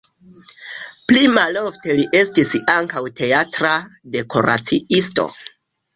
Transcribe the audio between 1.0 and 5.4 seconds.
Pli malofte li estis ankaŭ teatra dekoraciisto.